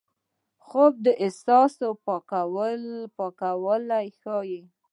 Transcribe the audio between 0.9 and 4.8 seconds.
د احساس پاکوالی ښيي